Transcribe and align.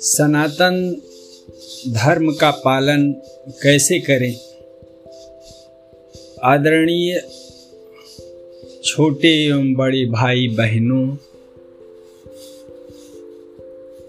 सनातन 0.00 1.02
धर्म 1.88 2.32
का 2.32 2.50
पालन 2.50 3.14
कैसे 3.62 3.98
करें? 3.98 4.36
आदरणीय 6.42 7.28
छोटे 8.84 9.28
एवं 9.28 9.74
बड़े 9.74 10.04
भाई 10.04 10.48
बहनों 10.48 11.16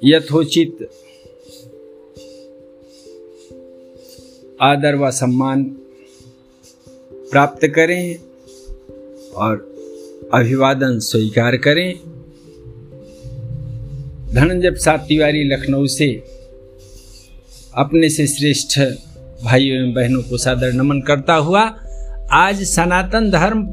यथोचित 0.03 0.89
आदर 4.61 4.95
व 4.95 5.11
सम्मान 5.11 5.77
प्राप्त 7.35 7.67
करें 7.67 8.15
और 9.33 9.55
अभिवादन 10.33 10.99
स्वीकार 10.99 11.57
करें। 11.57 11.93
धनंजय 14.33 14.69
प्रसाद 14.69 14.99
तिवारी 14.99 15.43
लखनऊ 15.43 15.87
से 15.87 16.23
अपने 17.75 18.09
से 18.09 18.27
श्रेष्ठ 18.27 18.79
भाइयों 19.43 19.77
एवं 19.77 19.93
बहनों 19.93 20.21
को 20.21 20.37
सादर 20.37 20.73
नमन 20.73 21.01
करता 21.01 21.35
हुआ 21.35 21.61
आज 22.31 22.63
सनातन 22.63 23.31
धर्म 23.31 23.67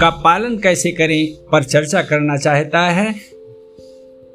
का 0.00 0.10
पालन 0.10 0.58
कैसे 0.58 0.92
करें 0.92 1.48
पर 1.52 1.64
चर्चा 1.64 2.02
करना 2.02 2.36
चाहता 2.36 2.80
है। 2.90 3.14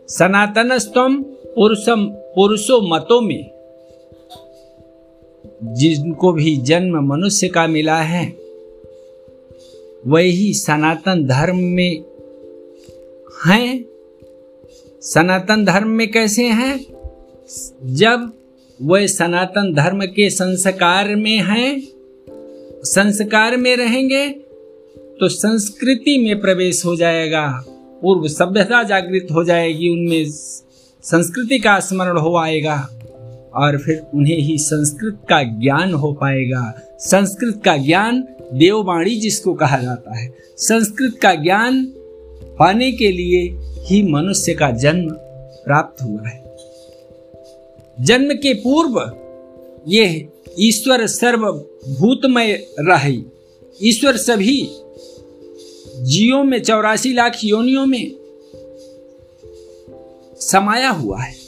सनातनस्तम 0.09 1.23
पुरुषम 1.23 2.05
पुरुषो 2.05 2.95
मतों 2.95 3.22
में 3.22 3.55
जिनको 5.62 6.32
भी 6.32 6.55
जन्म 6.58 6.98
मनुष्य 7.05 7.48
का 7.48 7.66
मिला 7.68 7.98
है, 7.98 8.26
वही 10.08 10.54
सनातन 10.54 11.25
धर्म 11.25 11.58
में 11.58 12.03
हैं। 13.45 13.86
सनातन 15.02 15.66
धर्म 15.66 15.88
में 15.88 16.11
कैसे 16.11 16.44
हैं? 16.44 16.80
जब 17.83 18.31
वह 18.80 19.06
सनातन 19.08 19.73
धर्म 19.73 20.06
के 20.06 20.30
संस्कार 20.30 21.16
में 21.16 21.38
हैं, 21.38 21.81
संस्कार 22.86 23.58
में 23.58 23.76
रहेंगे 23.78 24.28
तो 25.20 25.28
संस्कृति 25.28 26.17
में 26.17 26.39
प्रवेश 26.42 26.86
हो 26.86 26.95
जाएगा, 26.95 27.48
पूर्व 28.02 28.28
सभ्यता 28.28 28.83
जागृत 28.83 29.28
हो 29.31 29.44
जाएगी, 29.44 29.89
उनमें 29.89 30.26
संस्कृति 31.03 31.59
का 31.59 31.80
स्मरण 31.80 32.17
हो 32.17 32.36
आएगा। 32.38 32.78
और 33.56 33.78
फिर 33.78 34.06
उन्हें 34.14 34.38
ही 34.38 34.58
संस्कृत 34.58 35.20
का 35.30 35.44
ज्ञान 35.44 35.94
हो 35.94 36.14
पाएगा। 36.14 36.81
संस्कृत 37.00 37.61
का 37.66 37.78
ज्ञान 37.78 38.28
देववाणी 38.53 39.16
जिसको 39.16 39.53
कहा 39.53 39.78
जाता 39.78 40.17
है। 40.17 40.34
संस्कृत 40.58 41.20
का 41.22 41.36
ज्ञान 41.36 41.86
पाने 42.59 42.92
के 42.92 43.11
लिए 43.11 43.58
ही 43.59 44.03
मनुष्य 44.03 44.53
का 44.53 44.72
जन्म 44.72 45.09
प्राप्त 45.66 46.03
हुआ 46.03 46.28
है। 46.28 46.58
जन्म 48.02 48.33
के 48.33 48.53
पूर्व 48.53 49.17
ये 49.88 50.30
ईश्वर 50.59 51.08
सर्वभूतमय 51.08 52.67
रही। 52.80 53.26
ईश्वर 53.83 54.17
सभी 54.17 54.70
जीवों 56.02 56.44
में, 56.44 56.61
चौरासी 56.61 57.14
लाख 57.14 57.38
योनियों 57.44 57.86
में 57.86 58.11
समाया 60.39 60.89
हुआ 60.89 61.22
है। 61.22 61.45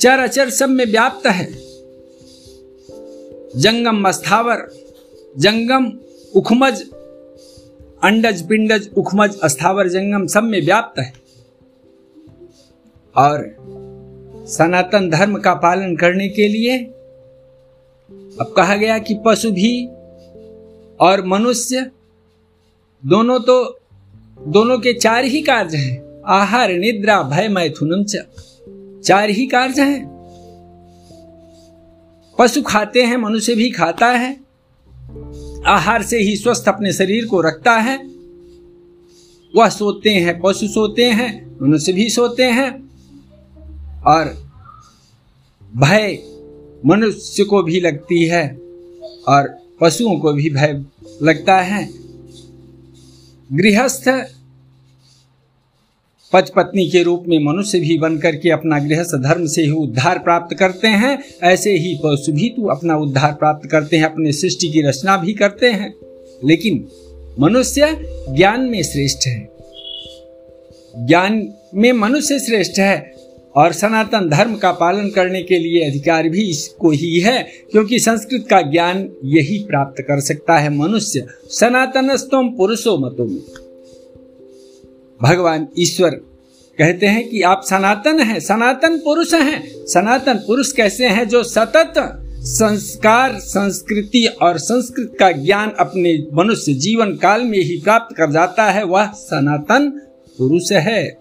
चर 0.00 0.18
अचर 0.18 0.50
सब 0.50 0.68
में 0.68 0.84
व्याप्त 0.84 1.26
है। 1.26 1.52
जंगम 3.56 4.10
स्थावर 4.10 4.68
जंगम 5.38 5.92
उखमज, 6.34 6.82
अंडज 8.02 8.48
पिंडज, 8.48 8.88
उखमज 8.96 9.38
अस्थावर, 9.40 9.88
जंगम 9.88 10.26
सब 10.26 10.42
में 10.42 10.60
व्याप्त 10.64 10.98
है। 10.98 11.12
और 13.16 13.56
सनातन 14.48 15.10
धर्म 15.10 15.38
का 15.38 15.54
पालन 15.54 15.96
करने 15.96 16.28
के 16.28 16.48
लिए 16.48 16.78
अब 18.40 18.54
कहा 18.56 18.76
गया 18.76 18.98
कि 18.98 19.18
पशु 19.26 19.50
भी 19.50 19.86
और 21.00 21.24
मनुष्य 21.26 21.90
दोनों 23.06 23.40
तो 23.40 23.80
दोनों 24.46 24.78
के 24.78 24.92
चार 24.92 25.24
ही 25.24 25.42
कार्य 25.42 25.76
हैं। 25.76 26.22
आहार, 26.26 26.72
निद्रा, 26.72 27.22
भय, 27.22 27.48
मैथुनम 27.48 28.04
च। 28.04 28.16
चार 29.08 29.30
ही 29.30 29.46
कार्य 29.46 29.82
हैं। 29.82 30.06
पशु 32.38 32.62
खाते 32.62 33.02
हैं, 33.02 33.16
मनुष्य 33.16 33.54
भी 33.54 33.70
खाता 33.70 34.06
है। 34.06 34.40
आहार 35.66 36.02
से 36.02 36.18
ही 36.18 36.36
स्वस्थ 36.36 36.68
अपने 36.68 36.92
शरीर 36.92 37.26
को 37.26 37.40
रखता 37.40 37.72
है। 37.72 38.06
वह 39.56 39.68
सोते 39.68 40.10
हैं, 40.10 40.40
पशु 40.40 40.68
सोते 40.68 41.04
हैं, 41.04 41.58
मनुष्य 41.62 41.92
भी 41.92 42.10
सोते 42.10 42.42
हैं। 42.42 42.90
और 44.02 44.50
भय 45.76 46.18
मनुष्य 46.86 47.44
को 47.44 47.62
भी 47.62 47.80
लगती 47.80 48.24
है 48.24 48.58
और 49.28 49.58
पशुओं 49.80 50.16
को 50.16 50.32
भी 50.32 50.50
भय 50.50 50.84
लगता 51.22 51.60
है। 51.60 51.90
गृहस्थ 53.52 54.34
पच 56.32 56.50
पत्नी 56.50 56.90
के 56.90 57.02
रूप 57.02 57.24
में 57.28 57.38
मनुष्य 57.44 57.80
भी 57.80 57.98
बनकर 57.98 58.36
के 58.36 58.50
अपना 58.50 58.78
गृहस्थ 58.78 59.14
धर्म 59.14 59.46
से 59.46 59.62
ही 59.62 59.70
उद्धार 59.70 60.18
प्राप्त 60.18 60.56
करते 60.56 60.88
हैं। 60.88 61.24
ऐसे 61.42 61.72
ही 61.72 61.94
पशु 62.04 62.32
भी 62.32 62.48
तो 62.48 62.66
अपना 62.66 62.96
उद्धार 62.96 63.32
प्राप्त 63.32 63.70
करते 63.70 63.96
हैं, 63.96 64.04
अपने 64.04 64.32
सृष्टि 64.32 64.68
की 64.68 64.82
रचना 64.82 65.16
भी 65.16 65.32
करते 65.32 65.66
हैं। 65.66 65.94
लेकिन 66.44 66.88
मनुष्य 67.40 67.96
ज्ञान 68.36 68.60
में 68.60 68.82
श्रेष्ठ 68.82 69.26
है। 69.26 69.48
ज्ञान 70.96 71.48
में 71.74 71.92
मनुष्य 71.92 72.38
श्रेष्ठ 72.38 72.78
है 72.78 73.14
और 73.56 73.72
सनातन 73.72 74.28
धर्म 74.28 74.54
का 74.54 74.72
पालन 74.72 75.08
करने 75.08 75.42
के 75.42 75.58
लिए 75.58 75.90
अधिकार 75.90 76.28
भी 76.28 76.42
इसको 76.50 76.90
ही 76.90 77.20
है, 77.20 77.46
क्योंकि 77.70 77.98
संस्कृत 77.98 78.46
का 78.50 78.60
ज्ञान 78.62 79.08
यही 79.24 79.58
प्राप्त 79.58 80.02
कर 80.02 80.20
सकता 80.20 80.58
है 80.58 80.70
मनुष्य। 80.76 81.26
सनातनस्तम 81.50 82.48
पुरुषो 82.48 82.98
मतों 82.98 83.26
में 83.26 83.40
भगवान 85.22 85.68
ईश्वर 85.78 86.10
कहते 86.78 87.06
हैं 87.06 87.28
कि 87.28 87.42
आप 87.42 87.62
सनातन 87.64 88.20
हैं, 88.20 88.40
सनातन 88.40 88.98
पुरुष 88.98 89.34
हैं। 89.34 89.64
सनातन 89.86 90.34
पुरुष 90.34 90.72
कैसे 90.72 91.06
हैं 91.06 91.28
जो 91.28 91.42
सतत 91.42 91.94
संस्कार, 92.40 93.38
संस्कृति 93.38 94.26
और 94.26 94.58
संस्कृत 94.58 95.16
का 95.20 95.32
ज्ञान 95.32 95.72
अपने 95.78 96.26
मनुष्य 96.34 96.74
जीवन 96.74 97.16
काल 97.16 97.42
में 97.42 97.58
ही 97.58 97.80
प्राप्त 97.84 98.16
कर 98.16 98.30
जाता 98.30 98.70
है, 98.70 98.84
वह 98.84 99.06
सनातन 99.06 99.90
पुरुष 100.38 100.72
है। 100.72 101.18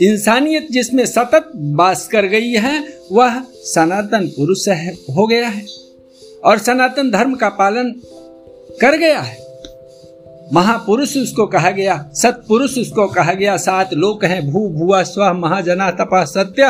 इंसानियत 0.00 0.68
जिसमें 0.70 1.06
सतत 1.06 1.50
बास 1.56 2.08
कर 2.08 2.26
गई 2.26 2.52
है, 2.52 2.98
वह 3.12 3.40
सनातन 3.52 4.26
पुरुष 4.26 4.68
है, 4.68 4.92
हो 4.92 5.26
गया 5.26 5.48
है। 5.48 5.66
और 6.44 6.58
सनातन 6.58 7.10
धर्म 7.10 7.34
का 7.34 7.48
पालन 7.48 7.90
कर 8.80 8.96
गया 8.98 9.20
है। 9.20 9.45
महापुरुष 10.46 11.16
उसको 11.16 11.46
कहा 11.46 11.70
गया, 11.70 11.98
सतपुरुष 12.14 12.76
उसको 12.78 13.06
कहा 13.06 13.32
गया, 13.32 13.56
सात 13.56 13.94
लोक 13.94 14.24
हैं, 14.24 14.46
भू 14.46 14.68
भुआ 14.70 15.02
स्व, 15.02 15.22
महाजना, 15.34 15.90
तपा, 15.90 16.24
सत्य। 16.24 16.66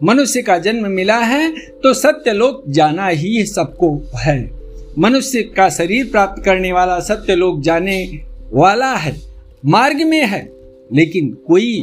मनुष्य 0.00 0.42
का 0.42 0.56
जन्म 0.58 0.86
मिला 0.90 1.18
है 1.18 1.50
तो 1.82 1.92
सत्य 1.94 2.32
लोक 2.32 2.62
जाना 2.68 3.06
ही 3.06 3.44
सबको 3.46 3.90
है। 4.18 4.38
मनुष्य 4.98 5.42
का 5.56 5.68
शरीर 5.68 6.06
प्राप्त 6.10 6.42
करने 6.44 6.72
वाला 6.72 6.98
सत्य 7.00 7.34
लोक 7.34 7.60
जाने 7.60 7.98
वाला 8.52 8.94
है, 8.94 9.14
मार्ग 9.66 10.02
में 10.02 10.24
है, 10.24 10.40
लेकिन 10.92 11.30
कोई 11.46 11.80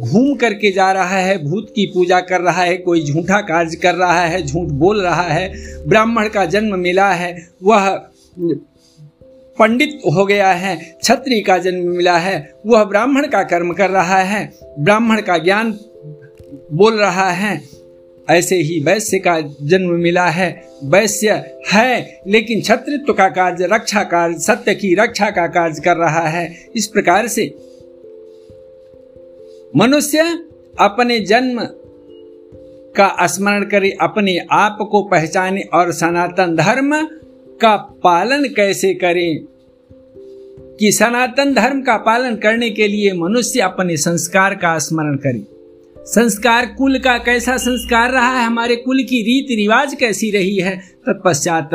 घूम 0.00 0.34
करके 0.34 0.70
जा 0.72 0.90
रहा 0.92 1.18
है, 1.18 1.36
भूत 1.44 1.72
की 1.76 1.86
पूजा 1.86 2.20
कर 2.20 2.40
रहा 2.40 2.62
है, 2.62 2.76
कोई 2.76 3.04
झूठा 3.04 3.40
कार्य 3.40 3.76
कर 3.76 3.94
रहा 3.94 4.20
है, 4.20 4.42
झूठ 4.42 4.68
बोल 4.78 5.00
रहा 5.00 5.22
है, 5.22 5.52
ब्राह्मण 5.86 6.28
का 6.28 6.44
जन्म 6.46 6.78
मिला 6.78 7.10
है, 7.10 7.36
वह 7.62 7.88
पंडित 9.58 10.00
हो 10.14 10.24
गया 10.26 10.52
है 10.52 10.76
छत्री 11.02 11.40
का 11.40 11.58
जन्म 11.58 11.88
मिला 11.88 12.16
है, 12.18 12.36
वह 12.66 12.84
ब्राह्मण 12.84 13.26
का 13.26 13.42
कर्म 13.42 13.72
कर 13.72 13.90
रहा 13.90 14.18
है, 14.18 14.52
ब्राह्मण 14.78 15.20
का 15.20 15.38
ज्ञान 15.38 15.72
बोल 16.72 16.98
रहा 16.98 17.28
है, 17.30 17.60
ऐसे 18.28 18.56
ही 18.56 18.78
वैश्य 18.80 19.18
का 19.18 19.40
जन्म 19.62 19.90
मिला 19.92 20.26
है, 20.28 20.50
वैश्य 20.84 21.32
है, 21.72 22.20
लेकिन 22.26 22.60
छत्रित्व 22.62 23.12
का 23.12 23.28
कार्य, 23.28 23.68
रक्षा 23.72 24.02
कार्य, 24.02 24.38
सत्य 24.38 24.74
की 24.74 24.94
रक्षा 24.94 25.30
का 25.30 25.46
कार्य 25.46 25.80
कर 25.84 25.96
रहा 25.96 26.26
है, 26.28 26.48
इस 26.76 26.86
प्रकार 26.86 27.28
से 27.28 27.46
मनुष्य 29.76 30.22
अपने 30.80 31.18
जन्म 31.20 31.60
का 32.94 33.26
स्मरण 33.26 33.64
करे, 33.64 33.90
अपने 34.00 34.38
आप 34.52 34.78
को 34.90 35.02
पहचाने 35.02 35.60
और 35.74 35.92
सनातन 35.92 36.54
धर्म 36.56 36.94
का 37.60 37.76
पालन 37.76 38.44
कैसे 38.44 38.94
करें? 38.94 39.38
कि 40.80 40.92
सनातन 40.92 41.54
धर्म 41.54 41.82
का 41.82 41.96
पालन 41.96 42.36
करने 42.36 42.70
के 42.70 42.88
लिए 42.88 43.12
मनुष्य 43.12 43.60
अपने 43.60 43.96
संस्कार 43.96 44.54
का 44.54 44.78
स्मरण 44.78 45.16
करे। 45.16 45.46
संस्कार 45.98 46.66
कुल 46.66 46.98
का 46.98 47.18
कैसा 47.18 47.56
संस्कार 47.56 48.10
रहा 48.10 48.40
है? 48.40 48.46
हमारे 48.46 48.76
कुल 48.76 49.02
की 49.02 49.22
रीति 49.22 49.54
रिवाज 49.54 49.94
कैसी 49.94 50.30
रही 50.30 50.56
है? 50.56 50.78
तत्पश्चात 50.78 51.70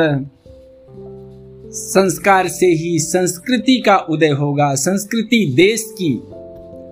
संस्कार 1.72 2.48
से 2.48 2.66
ही 2.66 2.98
संस्कृति 2.98 3.76
का 3.76 3.96
उदय 3.96 4.28
होगा। 4.28 4.74
संस्कृति 4.74 5.52
देश 5.56 5.84
की, 6.02 6.20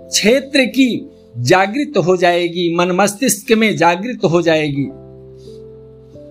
क्षेत्र 0.09 0.65
की 0.65 1.11
जागृत 1.39 1.93
हो 1.97 2.17
जाएगी। 2.17 2.75
मन 2.75 2.93
मस्तिष्क 2.93 3.53
में 3.53 3.77
जागृत 3.77 4.25
हो 4.25 4.43
जाएगी। 4.43 4.87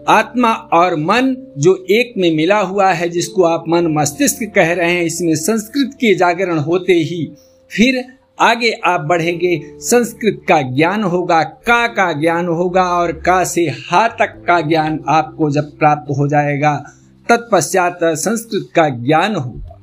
आत्मा 0.08 0.54
और 0.54 0.96
मन 0.96 1.54
जो 1.58 1.86
एक 1.90 2.14
में 2.18 2.36
मिला 2.36 2.60
हुआ 2.60 2.92
है, 2.92 3.10
जिसको 3.10 3.44
आप 3.44 3.64
मन 3.68 3.88
मस्तिष्क 3.88 4.52
कह 4.56 4.74
रहे 4.74 4.92
हैं, 4.92 5.04
इसमें 5.04 5.36
संस्कृत 5.36 5.94
के 5.94 6.16
जागरण 6.16 6.58
होते 6.58 6.94
ही 6.94 7.32
फिर 7.72 8.06
आगे 8.40 8.72
आप 8.72 9.02
बढ़ेंगे। 9.02 9.62
संस्कृत 9.66 10.42
का 10.48 10.62
ज्ञान 10.62 11.04
होगा, 11.04 11.44
का 11.44 11.88
का 11.88 12.14
ज्ञान 12.14 12.48
होगा, 12.48 12.84
और 12.84 13.12
का 13.12 13.44
से 13.44 13.62
हा 13.62 14.08
तक 14.08 14.44
का 14.48 14.62
ज्ञान 14.62 15.00
आपको 15.08 15.50
जब 15.50 15.78
प्राप्त 15.78 16.18
हो 16.18 16.28
जाएगा, 16.28 16.84
तत्पश्चात 17.30 18.00
संस्कृत 18.04 18.68
का 18.76 18.90
ज्ञान 18.90 19.36
होगा। 19.36 19.82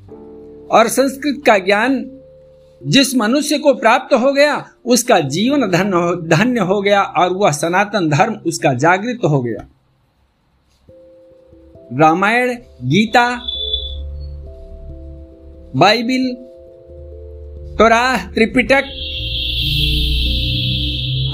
और 0.71 0.89
संस्कृत 0.89 1.43
का 1.47 1.59
ज्ञान 1.59 2.11
जिस 2.87 3.17
मनुष्य 3.17 3.59
को 3.59 3.75
प्राप्त 3.75 4.15
हो 4.15 4.33
गया, 4.33 4.67
उसका 4.85 5.21
जीवन 5.21 5.61
धन्य 5.61 6.37
धन्य 6.37 6.61
हो 6.61 6.83
गया, 6.83 7.03
और 7.03 7.33
वह 7.33 7.51
सनातन 7.51 8.09
धर्म 8.09 8.35
उसका 8.35 8.75
जागृत 8.75 9.19
हो 9.25 9.43
गया। 9.43 9.69
रामायण, 11.93 12.55
गीता, 12.85 13.29
बाइबिल, 15.77 16.35
तोराह, 17.79 18.17
त्रिपिटक 18.31 18.85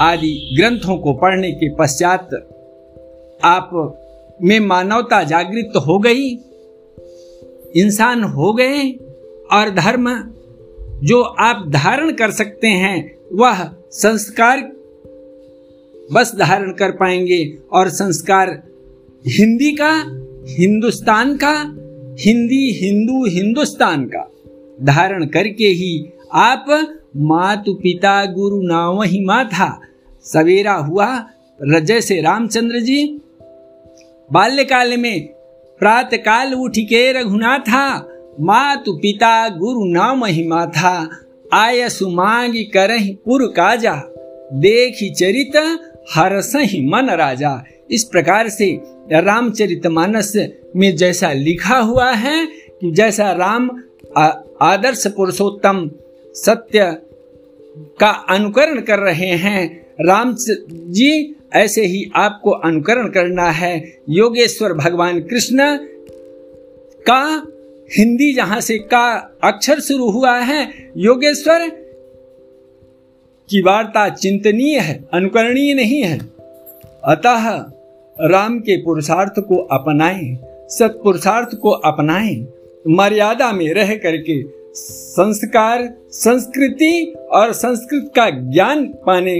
आदि 0.01 0.55
ग्रंथों 0.57 0.97
को 0.97 1.13
पढ़ने 1.13 1.51
के 1.51 1.75
पश्चात 1.75 2.29
आप 3.43 3.69
में 4.41 4.59
मानवता 4.59 5.23
जागृत 5.23 5.73
हो 5.87 5.99
गई, 5.99 6.29
इंसान 7.75 8.23
हो 8.23 8.53
गए 8.53 8.91
और 9.51 9.69
धर्म 9.69 10.31
जो 11.03 11.21
आप 11.21 11.65
धारण 11.69 12.11
कर 12.11 12.31
सकते 12.31 12.67
हैं, 12.67 13.19
वह 13.33 13.63
संस्कार 13.91 14.71
बस 16.13 16.35
धारण 16.35 16.71
कर 16.71 16.91
पाएँगे 16.91 17.57
और 17.71 17.89
संस्कार 17.89 18.63
हिंदी 19.27 19.71
का 19.71 20.24
हिंदुस्तान 20.49 21.35
का, 21.35 21.53
हिंदी 22.19 22.71
हिंदू 22.71 23.25
हिंदुस्तान 23.25 24.05
का। 24.05 24.31
धारण 24.81 25.25
करके 25.25 25.67
ही 25.67 26.13
आप 26.33 26.65
मातु 27.17 27.73
पिता 27.73 28.25
गुरु 28.25 28.61
नाव 28.61 29.03
ही 29.03 29.25
माथा 29.25 29.81
सवेरा 30.23 30.73
हुआ 30.73 31.25
रजय 31.63 32.01
से 32.01 32.21
रामचंद्र 32.21 32.79
जी। 32.79 33.21
बाल्यकाल 34.31 34.97
में 34.97 35.27
प्रात 35.79 36.09
काल 36.13 36.53
उठ 36.53 36.73
के 36.77 37.21
रघुनाथा 37.21 38.09
मातु 38.41 38.93
पिता 38.93 39.49
गुरु 39.49 39.85
नाम 39.85 40.25
ही 40.25 40.47
माथा 40.47 41.09
आय 41.53 41.89
सुमांगी 41.89 42.63
करही 42.63 43.13
पुर 43.25 43.47
काजा। 43.47 43.95
देखी 44.53 45.09
चरित 45.09 45.79
हरस 46.15 46.53
ही 46.55 46.89
मन 46.89 47.09
राजा। 47.09 47.63
इस 47.89 48.03
प्रकार 48.03 48.49
से 48.49 48.71
रामचरितमानस 49.11 50.31
में 50.75 50.95
जैसा 50.95 51.31
लिखा 51.33 51.77
हुआ 51.77 52.11
है 52.11 52.45
कि 52.81 52.91
जैसा 52.91 53.31
राम 53.31 53.69
आदर्श 54.61 55.05
पुरुषोत्तम 55.07 55.89
सत्य 56.35 56.91
का 57.99 58.09
अनुकरण 58.29 58.81
कर 58.81 58.99
रहे 58.99 59.31
हैं, 59.35 59.85
राम 60.01 60.35
जी, 60.37 61.35
ऐसे 61.53 61.85
ही 61.85 62.11
आपको 62.15 62.51
अनुकरण 62.51 63.09
करना 63.09 63.49
है। 63.51 64.01
योगेश्वर 64.09 64.73
भगवान 64.73 65.19
कृष्ण 65.21 65.77
का, 67.05 67.21
हिंदी 67.97 68.33
जहाँ 68.33 68.59
से 68.61 68.77
का 68.77 69.07
अक्षर 69.43 69.79
शुरू 69.79 70.09
हुआ 70.09 70.37
है, 70.39 70.91
योगेश्वर 70.97 71.69
की 73.49 73.61
वार्ता 73.61 74.07
चिंतनीय 74.09 74.79
है, 74.79 75.03
अनुकरणीय 75.13 75.73
नहीं 75.73 76.01
है। 76.03 76.34
अतः 77.05 77.65
राम 78.21 78.59
के 78.59 78.77
पुरुषार्थ 78.77 79.39
को 79.39 79.55
अपनाएँ 79.55 80.37
सत्पुरुषार्थ 80.69 81.57
को 81.57 81.69
अपनाएँ, 81.69 82.47
मर्यादा 82.87 83.51
में 83.51 83.73
रह 83.73 83.95
करके 83.95 84.43
संस्कार, 84.73 85.93
संस्कृति 86.11 87.13
और 87.31 87.53
संस्कृत 87.53 88.11
का 88.15 88.29
ज्ञान 88.29 88.85
पाने 88.85 89.39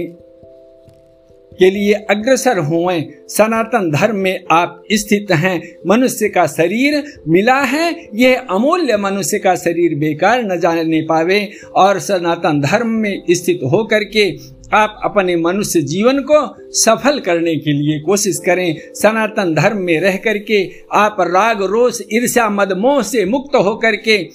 के 1.58 1.70
लिए 1.70 1.92
अग्रसर 1.92 2.58
हुए। 2.58 3.04
सनातन 3.28 3.90
धर्म 3.90 4.16
में 4.16 4.44
आप 4.50 4.82
स्थित 4.92 5.26
हैं। 5.32 5.76
मनुष्य 5.86 6.28
का 6.28 6.46
शरीर 6.46 7.04
मिला 7.28 7.60
है। 7.60 8.08
यह 8.14 8.42
अमूल्य 8.50 8.96
मनुष्य 8.96 9.38
का 9.38 9.56
शरीर 9.56 9.98
बेकार 9.98 10.42
न 10.42 10.60
जाने 10.60 11.02
पावे 11.02 11.50
और 11.74 11.98
सनातन 11.98 12.60
धर्म 12.60 12.88
में 12.88 13.22
स्थित 13.30 13.60
होकर 13.72 14.04
के 14.04 14.55
आप 14.74 15.00
अपने 15.04 15.36
मनुष्य 15.36 15.80
जीवन 15.80 16.18
को 16.18 16.72
सफल 16.72 17.20
करने 17.20 17.56
के 17.56 17.72
लिए 17.72 18.00
कोशिश 18.00 18.38
करें। 18.38 18.76
सनातन 18.94 19.54
धर्म 19.54 19.76
में 19.76 20.00
रह 20.00 20.16
करके 20.16 20.70
आप 20.92 21.16
राग, 21.20 21.62
रोष, 21.62 22.00
ईर्ष्या 22.12 22.48
मदमोह 22.48 23.02
से 23.02 23.24
मुक्त 23.24 23.56
होकर 23.56 23.96
के, 23.96 24.28